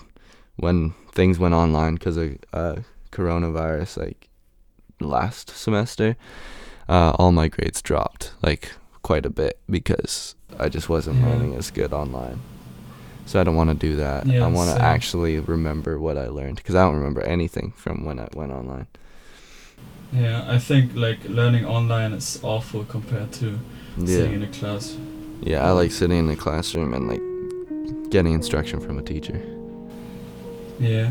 [0.56, 2.76] when things went online because of uh,
[3.12, 4.28] coronavirus like
[5.00, 6.16] last semester
[6.88, 11.70] uh, all my grades dropped like quite a bit because I just wasn't learning as
[11.70, 12.40] good online
[13.28, 16.28] so I don't want to do that Yeah, I want to actually remember what I
[16.28, 18.86] learned because I don't remember anything from when I went online
[20.12, 23.58] Yeah, I think like learning online is awful compared to
[24.06, 24.96] sitting in a class.
[25.42, 29.40] Yeah, I like sitting in the classroom and like getting instruction from a teacher.
[30.80, 31.10] Yeah.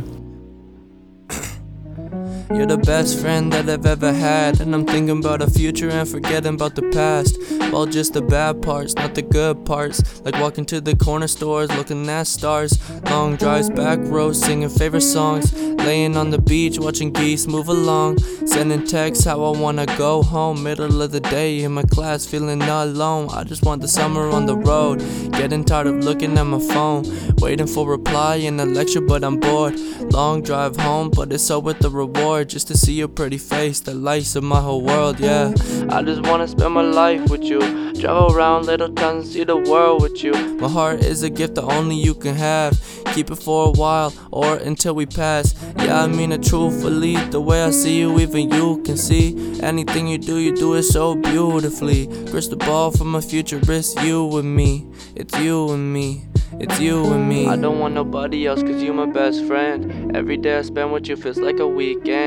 [2.49, 4.61] You're the best friend that I've ever had.
[4.61, 7.37] And I'm thinking about the future and forgetting about the past.
[7.73, 10.21] All just the bad parts, not the good parts.
[10.21, 12.79] Like walking to the corner stores, looking at stars.
[13.09, 15.53] Long drives back roads, singing favorite songs.
[15.53, 18.19] Laying on the beach, watching geese move along.
[18.45, 20.63] Sending texts how I wanna go home.
[20.63, 23.27] Middle of the day in my class, feeling alone.
[23.31, 24.99] I just want the summer on the road.
[25.33, 27.03] Getting tired of looking at my phone.
[27.39, 29.77] Waiting for reply in a lecture, but I'm bored.
[30.11, 32.36] Long drive home, but it's so worth the reward.
[32.45, 35.53] Just to see your pretty face, the lights of my whole world, yeah.
[35.89, 37.59] I just wanna spend my life with you.
[37.99, 40.33] Travel around little towns and see the world with you.
[40.57, 42.79] My heart is a gift that only you can have.
[43.13, 45.55] Keep it for a while or until we pass.
[45.77, 47.15] Yeah, I mean it truthfully.
[47.31, 49.59] The way I see you, even you can see.
[49.61, 52.07] Anything you do, you do it so beautifully.
[52.29, 54.85] Crystal ball for my future, it's you and me.
[55.15, 56.23] It's you and me.
[56.59, 57.47] It's you and me.
[57.47, 60.15] I don't want nobody else cause you my best friend.
[60.15, 62.26] Every day I spend with you feels like a weekend.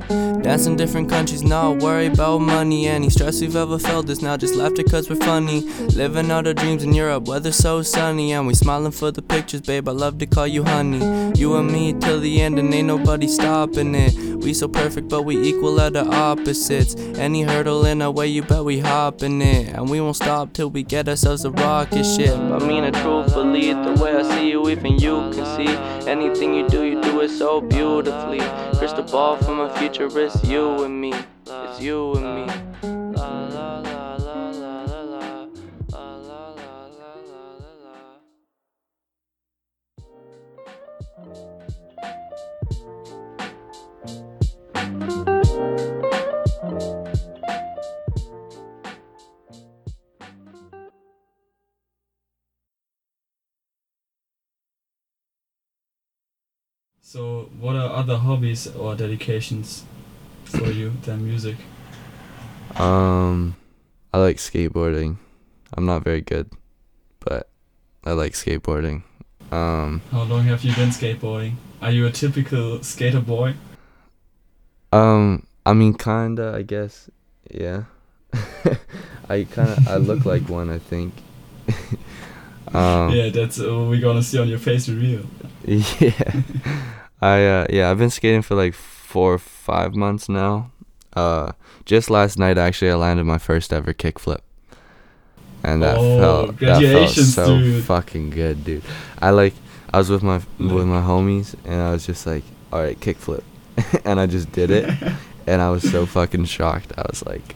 [0.41, 2.87] dance in different countries, not worry about money.
[2.87, 5.61] Any stress we've ever felt is now just laughter cause we're funny.
[5.95, 8.33] Living out our dreams in Europe, weather so sunny.
[8.33, 9.87] And we smiling for the pictures, babe.
[9.87, 11.31] I love to call you honey.
[11.39, 14.13] You and me till the end, and ain't nobody stopping it.
[14.41, 16.95] We so perfect, but we equal at the opposites.
[16.95, 19.69] Any hurdle in our way, you bet we hop in it.
[19.75, 22.35] And we won't stop till we get ourselves a rocket ship.
[22.35, 25.71] I mean it truthfully, the way I see you, even you can see.
[26.09, 28.39] Anything you do, you do it so beautifully.
[28.77, 31.13] Crystal ball for my future, it's you and me.
[31.45, 32.30] It's you and me.
[57.11, 59.83] So, what are other hobbies or dedications
[60.45, 61.57] for you than music?
[62.77, 63.57] Um,
[64.13, 65.17] I like skateboarding.
[65.73, 66.49] I'm not very good,
[67.19, 67.49] but
[68.05, 69.03] I like skateboarding.
[69.51, 71.55] Um, How long have you been skateboarding?
[71.81, 73.55] Are you a typical skater boy?
[74.93, 77.09] um, I mean, kinda, I guess.
[77.53, 77.83] Yeah.
[79.29, 81.13] I kinda, I look like one, I think.
[82.73, 85.25] um, yeah, that's what we're gonna see on your face reveal.
[85.67, 86.43] Yeah.
[87.21, 90.71] I uh yeah, I've been skating for like four or five months now.
[91.13, 91.51] Uh
[91.85, 94.39] just last night actually I landed my first ever kickflip.
[95.63, 97.83] And that Oh, felt that felt so dude.
[97.83, 98.83] fucking good, dude.
[99.21, 99.53] I like
[99.93, 103.43] I was with my with my homies and I was just like, all right, kickflip.
[104.05, 104.89] and I just did it
[105.47, 106.93] and I was so fucking shocked.
[106.97, 107.55] I was like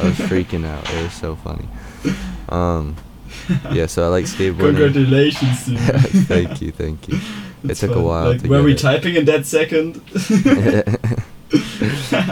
[0.00, 0.88] I was freaking out.
[0.94, 1.68] It was so funny.
[2.48, 2.96] Um
[3.72, 4.76] yeah, so I like skateboarding.
[4.78, 5.78] Congratulations, dude.
[6.28, 7.18] thank you, thank you.
[7.64, 8.78] It It's took a while Like, to were we it.
[8.78, 10.00] typing in that second?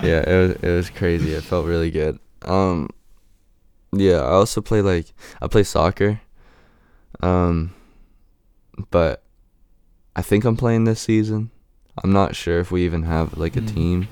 [0.02, 1.32] yeah, it was it was crazy.
[1.32, 2.18] It felt really good.
[2.42, 2.88] Um
[3.92, 5.06] yeah, I also play like
[5.40, 6.20] I play soccer.
[7.22, 7.74] Um
[8.90, 9.22] but
[10.16, 11.50] I think I'm playing this season.
[12.02, 13.74] I'm not sure if we even have like a Mm.
[13.74, 14.08] team.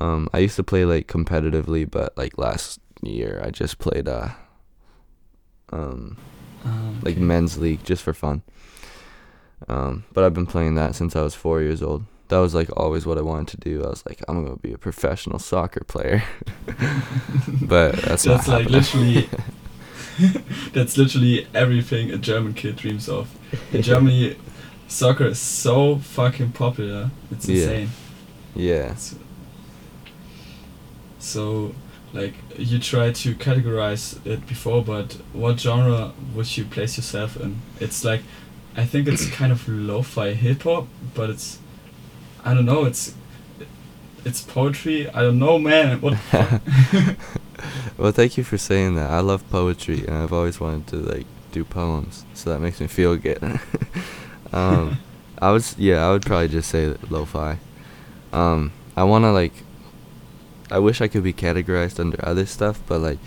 [0.00, 4.30] Um I used to play like competitively, but like last year I just played uh
[5.72, 6.16] um
[6.64, 7.24] Um, like okay.
[7.24, 8.42] men's league just for fun.
[9.68, 12.04] Um, but I've been playing that since I was four years old.
[12.28, 13.84] That was like always what I wanted to do.
[13.84, 16.22] I was like, I'm gonna be a professional soccer player.
[17.62, 18.70] but that's, That's like happening.
[18.70, 19.28] literally.
[20.72, 23.34] that's literally everything a German kid dreams of.
[23.72, 24.36] In Germany,
[24.86, 27.10] soccer is so fucking popular.
[27.30, 27.94] It's insane.
[28.54, 28.94] yeah.
[28.96, 29.16] So,
[31.18, 31.74] so,
[32.12, 37.60] like, you try to categorize it before, but what genre would you place yourself in?
[37.80, 38.22] It's like,
[38.78, 41.58] I think it's kind of lo-fi hip hop, but it's,
[42.44, 42.84] I don't know.
[42.84, 43.14] It's,
[44.24, 45.08] it's poetry.
[45.10, 46.00] I don't know, man.
[46.00, 46.16] What?
[47.96, 49.10] Well, thank you for saying that.
[49.10, 52.86] I love poetry, and I've always wanted to like do poems, so that makes me
[52.86, 53.42] feel good.
[54.52, 54.98] um,
[55.40, 57.58] I was yeah, I would probably just say lo-fi.
[58.32, 59.52] Um, I wanna like.
[60.70, 63.18] I wish I could be categorized under other stuff, but like,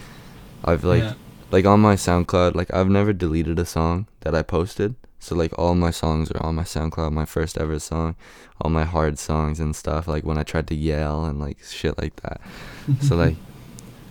[0.64, 1.14] I've like Yeah.
[1.52, 4.96] like on my SoundCloud, like I've never deleted a song that I posted.
[5.22, 8.16] So like all my songs are on my SoundCloud, my first ever song,
[8.60, 10.08] all my hard songs and stuff.
[10.08, 12.42] Like when I tried to yell and like shit like that.
[13.02, 13.36] so like,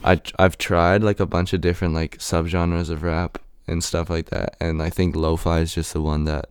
[0.05, 4.31] I I've tried like a bunch of different like subgenres of rap and stuff like
[4.31, 6.49] that, and I think lo-fi is just the one that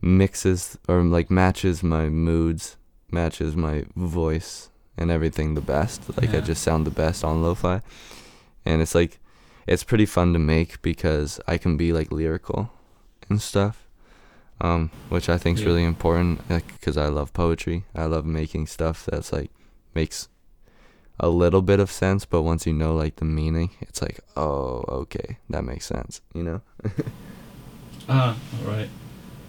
[0.00, 2.76] mixes or like matches my moods,
[3.10, 6.00] matches my voice and everything the best.
[6.16, 7.82] Like I just sound the best on lo-fi,
[8.64, 9.18] and it's like
[9.66, 12.70] it's pretty fun to make because I can be like lyrical
[13.28, 13.86] and stuff,
[14.60, 15.68] um, which I think is Yeah.
[15.70, 17.84] really important because I love poetry.
[17.94, 19.50] I love making stuff that's like
[19.94, 20.28] makes
[21.20, 24.84] a little bit of sense, but once you know like the meaning, it's like, oh,
[24.88, 26.60] okay, that makes sense, you know?
[28.08, 28.88] Ah, alright.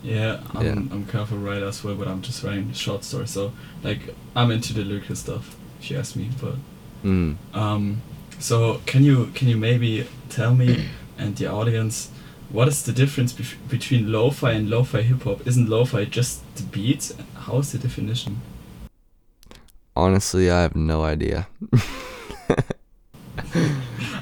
[0.04, 0.72] Yeah, I'm, Yeah.
[0.74, 3.32] I'm kind of a writer as well, but I'm just writing short stories.
[3.32, 3.52] So,
[3.84, 4.00] like,
[4.36, 6.30] I'm into the lyrical stuff, if you ask me.
[6.40, 6.56] But,
[7.04, 7.36] Mm.
[7.54, 8.02] um,
[8.40, 10.86] so can you can you maybe tell me
[11.18, 12.10] and the audience
[12.56, 15.46] what is the difference bef- between lo-fi and lo-fi hip hop?
[15.48, 17.13] Isn't lo-fi just the beats?
[17.46, 18.41] How is the definition?
[19.96, 21.48] Honestly, I have no idea.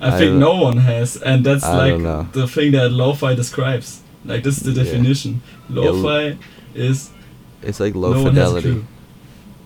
[0.01, 4.01] I I think no one has, and that's I like the thing that lo-fi describes.
[4.25, 4.83] Like this is the Yeah.
[4.83, 5.41] definition.
[5.69, 6.37] Yeah, Lo-fi
[6.75, 7.09] is
[7.61, 8.83] It's like no low a fidelity.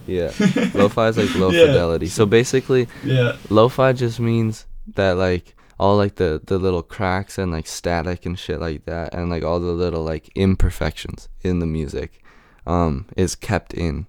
[0.08, 0.32] Yeah.
[0.74, 1.66] lo-fi is like low Yeah.
[1.68, 2.08] fidelity.
[2.08, 3.34] So basically, Yeah.
[3.50, 8.38] lo-fi just means that like all like the the little cracks and like static and
[8.40, 12.24] shit like that and like all the little like imperfections in the music
[12.66, 14.08] um is kept in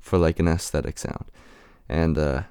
[0.00, 1.24] for like an aesthetic sound.
[1.88, 2.42] And uh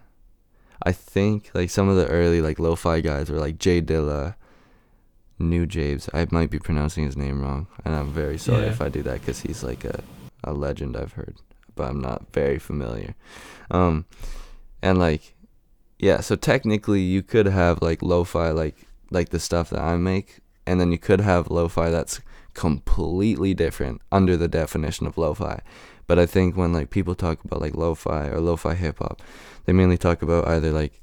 [0.84, 4.36] I think like some of the early like lo-fi guys were like J Dilla,
[5.40, 6.10] Nujabes.
[6.14, 8.72] I might be pronouncing his name wrong, and I'm very sorry Yeah.
[8.72, 10.04] if I do that because he's like a
[10.44, 11.36] a legend I've heard,
[11.76, 13.14] but I'm not very familiar.
[13.70, 14.06] Um,
[14.82, 15.36] and like,
[16.02, 16.20] yeah.
[16.20, 18.76] So technically, you could have like lo-fi, like
[19.12, 22.20] like the stuff that I make, and then you could have lo-fi that's
[22.54, 25.62] completely different under the definition of lo-fi.
[26.08, 29.22] But I think when like people talk about like lo-fi or lo-fi hip hop,
[29.66, 31.02] they mainly talk about either like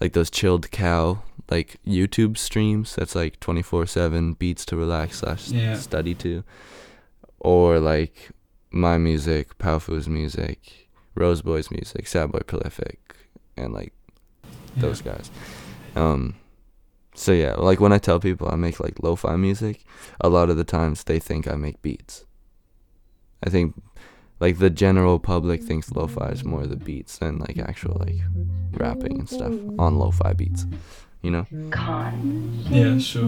[0.00, 1.18] like those ChilledCow
[1.50, 5.76] like YouTube streams that's like 24/7 beats to relax slash Yeah.
[5.76, 6.42] study to
[7.40, 8.30] or like
[8.70, 12.98] my music, Powfu's music, Rose Boy's music, Sad Boy Prolific
[13.56, 13.92] and like
[14.76, 15.30] those guys.
[15.94, 16.34] Um
[17.14, 19.84] so yeah, like when I tell people I make like lo-fi music,
[20.20, 22.24] a lot of the times they think I make beats.
[23.42, 23.74] I think
[24.38, 28.20] like the general public thinks lo-fi is more the beats than like actual like
[28.72, 30.66] rapping and stuff on lo-fi beats.
[31.22, 31.46] You know?
[32.70, 33.22] Yeah, sure.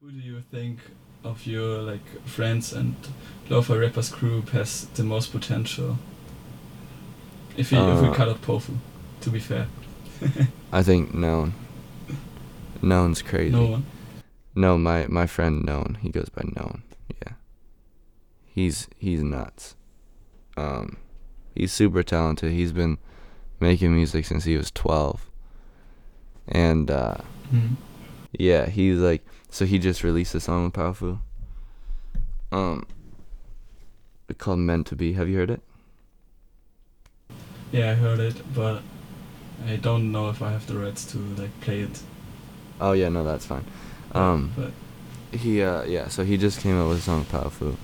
[0.00, 0.78] Who do you think
[1.24, 2.94] of your like friends and
[3.48, 5.98] lo-fi rappers group has the most potential?
[7.56, 8.76] If we if we Uh, cut out Powfu,
[9.20, 9.66] to be fair.
[10.72, 11.54] I think known.
[12.82, 13.54] Known's crazy.
[13.56, 13.86] No one.
[14.54, 15.98] No, my my friend known.
[16.00, 16.82] He goes by known.
[17.22, 17.32] Yeah.
[18.46, 19.74] He's he's nuts.
[20.56, 20.96] Um
[21.54, 22.52] he's super talented.
[22.52, 22.98] He's been
[23.60, 25.28] making music since he was 12.
[26.48, 27.16] And uh
[27.52, 27.76] Mhm.
[28.32, 31.18] yeah, he's like so he just released a song with Powfu.
[32.52, 32.86] Um
[34.36, 35.14] called Meant to Be.
[35.14, 35.62] Have you heard it?
[37.72, 38.82] Yeah, I heard it, but
[39.66, 42.00] I don't know if I have the rights to like play it.
[42.80, 43.64] Oh yeah, no, that's fine.
[44.14, 44.72] Um but
[45.38, 47.76] He uh yeah, so he just came out with a song Powfu.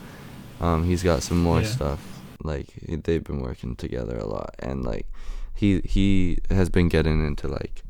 [0.61, 1.67] Um he's got some more Yeah.
[1.69, 2.01] stuff.
[2.43, 2.69] Like
[3.05, 5.07] they've been working together a lot and like
[5.55, 7.83] he he has been getting into like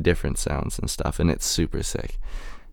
[0.00, 2.18] different sounds and stuff and it's super sick.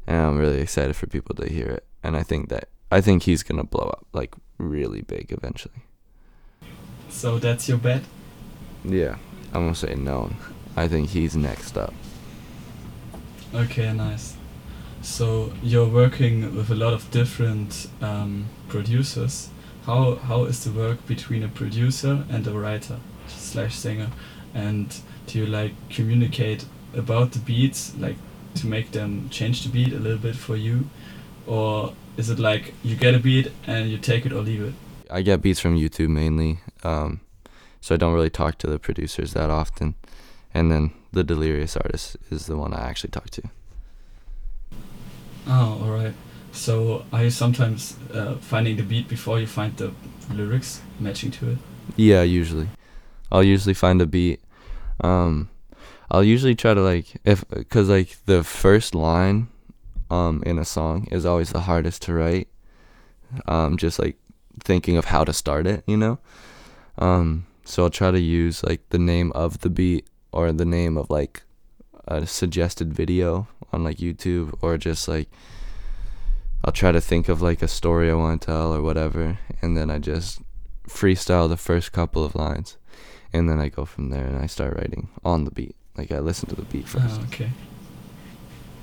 [0.07, 1.85] And I'm really excited for people to hear it.
[2.03, 5.83] And I think that I think he's going to blow up like really big eventually.
[7.09, 8.01] so that's your bet.
[8.83, 9.17] Yeah.
[9.53, 10.31] I'm to say no.
[10.75, 11.93] I think he's next up.
[13.53, 14.35] Okay, nice.
[15.01, 19.49] So you're working with a lot of different um, producers.
[19.85, 24.09] How how is the work between a producer and a writer slash singer?
[24.53, 24.95] And
[25.27, 28.17] do you like communicate about the beats, like
[28.55, 30.89] to make them change the beat a little bit for you,
[31.47, 34.73] or is it like you get a beat and you take it or leave it?
[35.09, 37.21] I get beats from YouTube mainly, um,
[37.81, 39.95] so I don't really talk to the producers that often.
[40.53, 43.43] And then the Delirious artist is the one I actually talk to.
[45.47, 46.13] Oh, alright.
[46.51, 49.93] So are you sometimes uh, finding the beat before you find the
[50.31, 51.57] lyrics matching to it?
[51.95, 52.69] Yeah, usually.
[53.31, 54.41] I'll usually find a beat.
[55.01, 55.49] Um,
[56.11, 59.47] I'll usually try to like if cause like the first line,
[60.09, 62.47] um, in a song is always the hardest to write.
[63.47, 64.17] Um, just like
[64.63, 66.17] thinking of how to start it, you know.
[66.97, 70.97] Um, so I'll try to use like the name of the beat or the name
[70.97, 71.43] of like
[72.07, 75.29] a suggested video on like YouTube or just like
[76.63, 79.77] I'll try to think of like a story I want to tell or whatever, and
[79.77, 80.41] then I just
[80.87, 82.77] freestyle the first couple of lines,
[83.31, 85.75] and then I go from there and I start writing on the beat.
[85.97, 87.19] Like I listen to the beat first.
[87.19, 87.49] Oh, okay.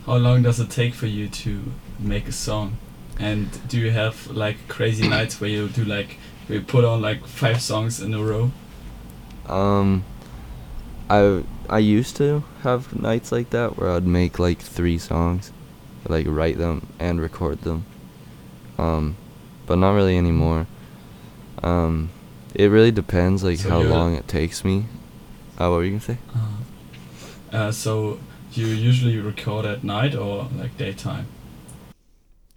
[0.06, 1.62] How long does it take for you to
[1.98, 2.78] make a song?
[3.18, 7.02] And do you have like crazy nights where you do like where you put on
[7.02, 8.52] like five songs in a row?
[9.46, 10.04] Um,
[11.09, 15.53] I I used to have nights like that where I'd make like three songs,
[16.09, 17.87] like write them and record them.
[18.79, 19.16] Um,
[19.66, 20.66] but not really anymore.
[21.62, 22.11] Um,
[22.55, 24.87] it really depends like So how long it takes me.
[25.59, 26.19] Uh, what were you gonna say?
[27.53, 28.19] Uh, so
[28.53, 31.27] you usually record at night or like daytime?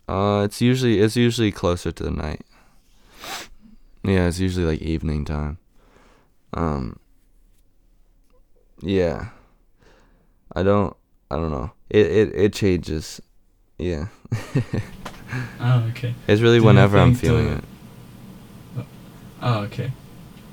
[0.08, 2.42] Uh, it's usually it's usually closer to the night.
[4.04, 5.58] Yeah, it's usually like evening time.
[6.54, 7.00] Um.
[8.82, 9.30] Yeah.
[10.56, 10.96] I don't.
[11.32, 11.72] I don't know.
[11.90, 13.22] It it it changes.
[13.78, 14.08] Yeah.
[15.62, 16.16] Oh, okay.
[16.28, 18.86] It's really Do whenever I'm feeling the- it.
[19.44, 19.92] Oh, okay.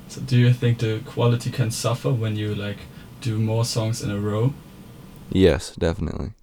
[0.07, 2.77] So do you think the quality can suffer when you like
[3.21, 4.53] do more songs in a row?
[5.31, 6.33] Yes, definitely.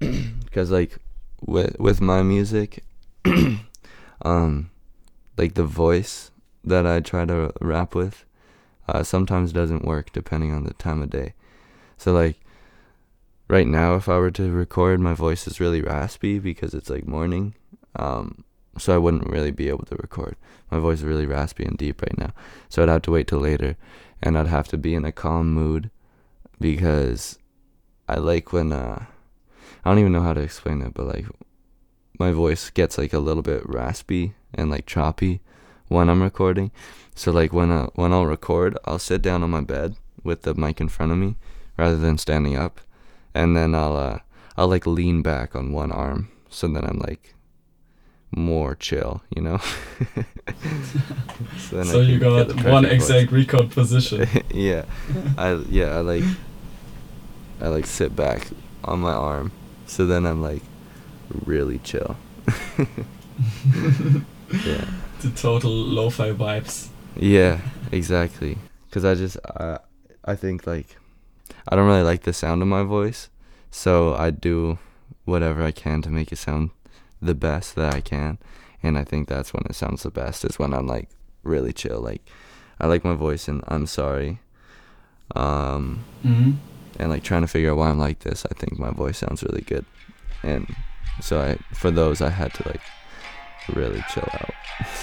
[0.44, 0.98] Because like
[1.40, 2.84] with with my music,
[4.22, 4.70] um,
[5.38, 6.30] like the voice
[6.62, 8.24] that I try to rap with
[8.92, 11.32] uh, sometimes doesn't work depending on the time of day.
[11.96, 12.38] So like
[13.48, 17.08] right now, if I were to record, my voice is really raspy because it's like
[17.08, 17.54] morning.
[17.96, 18.44] Um,
[18.78, 20.36] so I wouldn't really be able to record.
[20.70, 22.32] My voice is really raspy and deep right now.
[22.68, 23.76] So I'd have to wait till later,
[24.22, 25.90] and I'd have to be in a calm mood
[26.60, 27.38] because
[28.08, 29.04] I like when uh,
[29.84, 31.26] I don't even know how to explain it, but like
[32.18, 35.40] my voice gets like a little bit raspy and like choppy
[35.92, 36.70] when I'm recording.
[37.14, 40.54] So like when I, when I'll record, I'll sit down on my bed with the
[40.54, 41.36] mic in front of me
[41.76, 42.80] rather than standing up,
[43.34, 44.18] and then I'll uh,
[44.56, 46.30] I'll like lean back on one arm.
[46.48, 47.34] So then I'm like
[48.34, 49.58] more chill, you know.
[51.58, 53.40] so, so you got one exact voice.
[53.40, 54.26] record position.
[54.50, 54.84] yeah,
[55.36, 56.24] I yeah I like
[57.60, 58.48] I like sit back
[58.84, 59.52] on my arm,
[59.86, 60.62] so then I'm like
[61.44, 62.16] really chill.
[64.64, 64.84] yeah.
[65.22, 66.88] The total lo-fi vibes.
[67.14, 67.60] Yeah,
[67.92, 68.58] exactly.
[68.90, 69.78] Cause I just I
[70.24, 70.96] I think like
[71.68, 73.28] I don't really like the sound of my voice,
[73.70, 74.78] so I do
[75.24, 76.70] whatever I can to make it sound
[77.20, 78.38] the best that I can,
[78.82, 81.08] and I think that's when it sounds the best is when I'm like
[81.44, 82.00] really chill.
[82.00, 82.22] Like
[82.80, 84.40] I like my voice, and I'm sorry.
[85.36, 86.52] Um, mm-hmm.
[86.98, 88.44] and like trying to figure out why I'm like this.
[88.50, 89.84] I think my voice sounds really good,
[90.42, 90.66] and
[91.20, 92.82] so I for those I had to like
[93.68, 94.54] really chill out.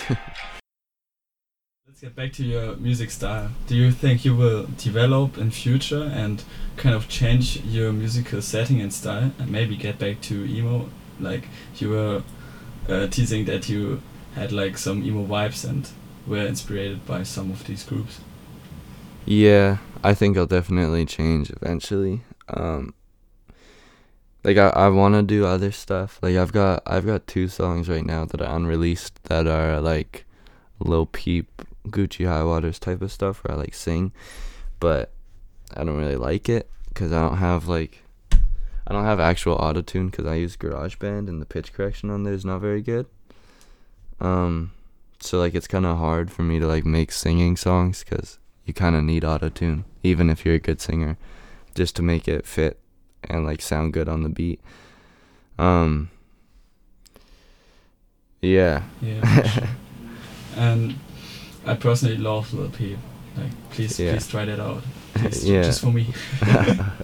[1.87, 3.49] Let's get back to your music style.
[3.67, 6.43] Do you think you will develop in future and
[6.77, 10.89] kind of change your musical setting and style and maybe get back to emo?
[11.19, 12.23] Like you were
[12.87, 14.01] uh, teasing that you
[14.35, 15.89] had like some emo vibes and
[16.25, 18.21] were inspired by some of these groups.
[19.25, 22.21] Yeah, I think I'll definitely change eventually.
[22.47, 22.93] Um,
[24.43, 26.19] like I, I want to do other stuff.
[26.21, 30.25] Like I've got I've got two songs right now that are unreleased that are like
[30.79, 34.11] Lil Peep, Gucci High Waters type of stuff where I like sing,
[34.79, 35.11] but
[35.75, 39.81] I don't really like it because I don't have like I don't have actual auto
[39.81, 43.05] tune because I use GarageBand and the pitch correction on there is not very good.
[44.19, 44.71] Um,
[45.19, 48.73] so like it's kind of hard for me to like make singing songs because you
[48.73, 51.17] kind of need auto tune even if you're a good singer,
[51.75, 52.79] just to make it fit
[53.23, 54.59] and like sound good on the beat.
[55.57, 56.09] Um.
[58.41, 58.83] Yeah.
[59.01, 59.67] Yeah.
[60.55, 60.95] and
[61.65, 62.97] I personally love Lil Peep.
[63.35, 64.11] Like, please, yeah.
[64.11, 64.81] please try that out.
[65.13, 65.63] Please, yeah.
[65.63, 66.07] Just for me.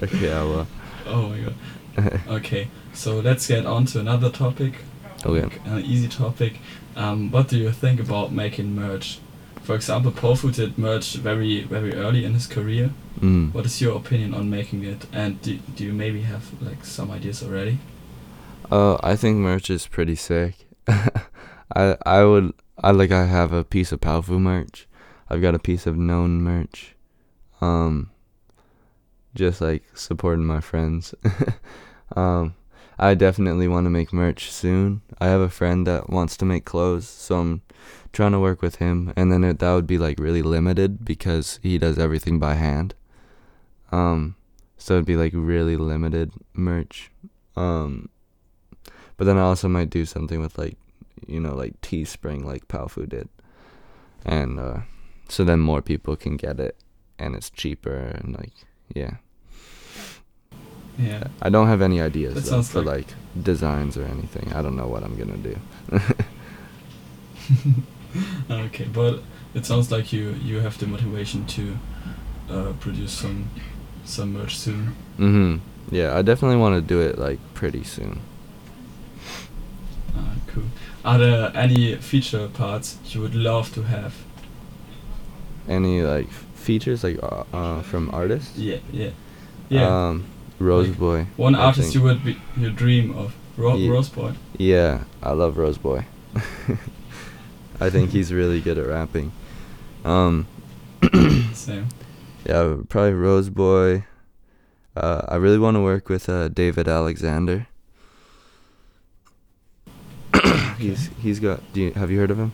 [0.02, 0.68] okay, I will.
[1.06, 2.22] Oh my god.
[2.28, 4.76] okay, so let's get on to another topic.
[5.26, 5.60] Okay.
[5.66, 6.60] An easy topic.
[6.96, 9.20] Um, what do you think about making merch?
[9.66, 12.92] For example, Powfu did merch very, very early in his career.
[13.20, 13.52] Mm.
[13.52, 15.08] What is your opinion on making it?
[15.12, 17.80] And do, do you maybe have like some ideas already?
[18.72, 20.68] Uh, I think merch is pretty sick.
[20.88, 24.88] I I would I like I have a piece of Powfu merch.
[25.30, 26.96] I've got a piece of known merch.
[27.60, 28.12] Um,
[29.34, 31.16] just like supporting my friends.
[32.16, 32.54] um,
[32.98, 35.02] I definitely want to make merch soon.
[35.20, 37.62] I have a friend that wants to make clothes, so I'm
[38.14, 41.60] trying to work with him, and then it, that would be like really limited because
[41.62, 42.96] he does everything by hand.
[43.92, 44.36] Um,
[44.78, 47.12] so it'd be like really limited merch.
[47.56, 48.10] Um,
[49.18, 50.78] but then I also might do something with like,
[51.28, 53.28] you know, like Teespring, like Powfu did,
[54.26, 54.80] and uh,
[55.28, 56.78] so then more people can get it,
[57.20, 58.54] and it's cheaper and like,
[58.94, 59.16] yeah.
[60.98, 61.28] Yeah.
[61.42, 64.54] I don't have any ideas though, for like, like designs or anything.
[64.54, 65.58] I don't know what I'm gonna do.
[68.50, 69.22] okay, but
[69.54, 71.78] it sounds like you you have the motivation to
[72.50, 73.50] uh, produce some
[74.06, 74.96] some merch soon.
[75.18, 75.60] Mhm.
[75.92, 78.22] Yeah, I definitely want to do it like pretty soon.
[80.16, 80.64] Uh, cool.
[81.04, 84.14] Are there any feature parts you would love to have?
[85.68, 88.58] Any like features like uh, uh from artists?
[88.58, 89.12] Yeah, yeah,
[89.70, 90.08] yeah.
[90.10, 90.26] Um,
[90.60, 91.28] Rose like Boy.
[91.36, 91.96] One I artist think.
[91.96, 93.36] you would be you dream of.
[93.58, 93.92] Ro- yeah.
[93.92, 94.34] Rose Boy.
[94.58, 96.06] Yeah, I love Rose Boy.
[97.80, 99.32] I think he's really good at rapping.
[100.04, 100.48] Um,
[101.54, 101.88] Same.
[102.46, 104.06] Yeah, probably Rose Boy.
[104.96, 107.68] Uh, I really want to work with uh, David Alexander.
[110.78, 111.62] he's he's got.
[111.74, 112.54] Do you, have you heard of him?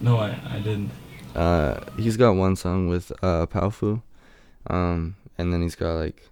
[0.00, 0.90] No, I I didn't.
[1.34, 4.02] Uh, he's got one song with uh Powfu,
[4.68, 6.28] um, and then he's got like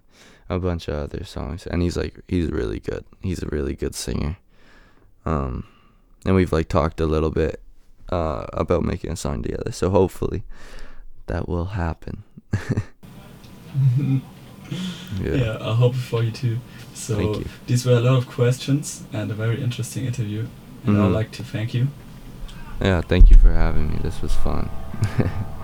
[0.49, 3.03] a bunch of other songs, and he's like he's really good.
[3.21, 4.37] He's a really good singer.
[5.25, 5.65] Um,
[6.25, 7.61] and we've like talked a little bit
[8.09, 9.71] uh, about making a song together.
[9.71, 10.43] So hopefully
[11.27, 12.23] that will happen.
[15.21, 15.33] yeah.
[15.33, 16.57] yeah, I hope for you too.
[16.93, 17.45] So you.
[17.67, 20.47] these were a lot of questions and a very interesting interview,
[20.85, 21.05] and mm-hmm.
[21.05, 21.87] I'd like to thank you.
[22.81, 23.99] Yeah, thank you for having me.
[24.01, 24.69] This was fun.